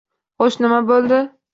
-Xo'sh 0.43 0.57
nima 0.65 0.81
bo'ldi? 0.91 1.23